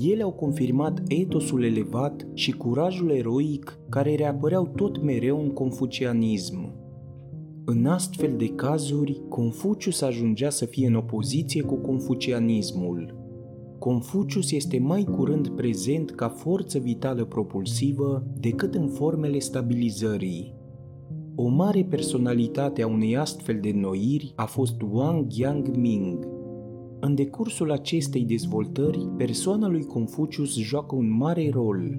[0.02, 6.82] ele au confirmat etosul elevat și curajul eroic care reapăreau tot mereu în confucianism.
[7.66, 13.22] În astfel de cazuri, Confucius ajungea să fie în opoziție cu confucianismul.
[13.80, 20.56] Confucius este mai curând prezent ca forță vitală propulsivă decât în formele stabilizării.
[21.36, 26.28] O mare personalitate a unei astfel de noiri a fost Wang Yangming,
[27.06, 31.97] în decursul acestei dezvoltări, persoana lui Confucius joacă un mare rol.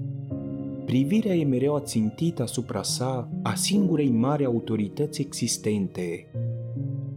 [0.85, 6.31] Privirea e mereu ațintită asupra sa, a singurei mari autorități existente.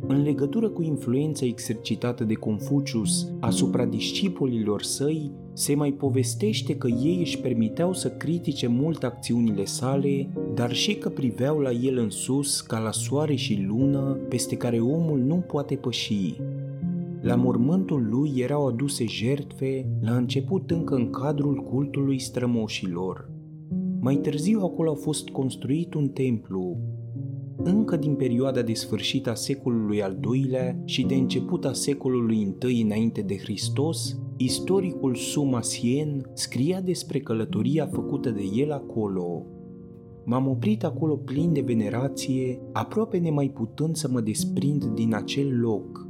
[0.08, 7.18] În legătură cu influența exercitată de Confucius asupra discipolilor săi, se mai povestește că ei
[7.20, 12.62] își permiteau să critique mult acțiunile sale, dar și că priveau la el în sus
[12.62, 16.36] ca la soare și lună peste care omul nu poate păși.
[17.28, 23.30] La mormântul lui erau aduse jertfe, la început încă în cadrul cultului strămoșilor.
[24.00, 26.78] Mai târziu acolo a fost construit un templu.
[27.58, 32.82] Încă din perioada de sfârșit a secolului al doilea și de început a secolului I
[32.82, 39.46] înainte de Hristos, istoricul Suma Sien scria despre călătoria făcută de el acolo.
[40.26, 46.06] M-am oprit acolo plin de venerație, aproape nemai putând să mă desprind din acel loc–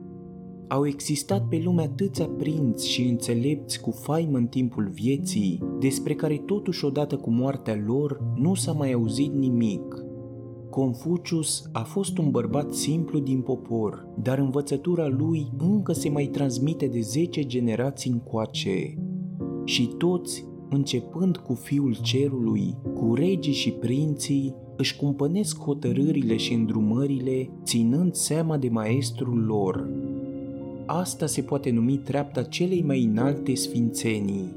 [0.67, 6.37] au existat pe lume atâția prinți și înțelepți cu faimă în timpul vieții, despre care
[6.45, 10.05] totuși odată cu moartea lor nu s-a mai auzit nimic.
[10.69, 16.87] Confucius a fost un bărbat simplu din popor, dar învățătura lui încă se mai transmite
[16.87, 18.93] de zece generații încoace.
[19.63, 27.49] Și toți, începând cu fiul cerului, cu regii și prinții, își cumpănesc hotărârile și îndrumările
[27.63, 29.89] ținând seama de maestrul lor,
[30.87, 34.51] asta se poate numi treapta celei mai înalte sfințenii.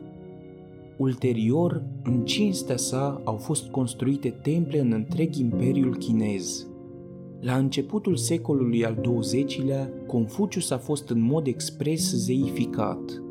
[0.96, 6.66] Ulterior, în cinstea sa au fost construite temple în întreg imperiul chinez.
[7.40, 13.22] La începutul secolului al XX-lea, Confucius a fost în mod expres zeificat.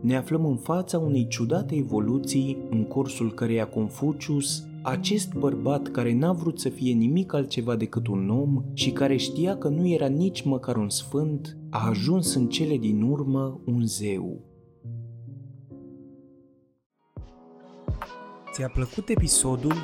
[0.00, 6.32] Ne aflăm în fața unei ciudate evoluții în cursul căreia Confucius, acest bărbat care n-a
[6.32, 10.42] vrut să fie nimic altceva decât un om și care știa că nu era nici
[10.42, 14.40] măcar un sfânt, a ajuns în cele din urmă un zeu.
[18.52, 19.74] Ți-a plăcut episodul?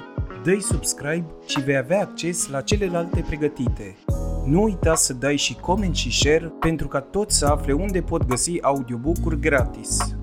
[0.45, 3.97] Dă-i subscribe și vei avea acces la celelalte pregătite.
[4.47, 8.27] Nu uita să dai și coment și share pentru ca toți să afle unde pot
[8.27, 10.20] găsi audiobook-uri gratis.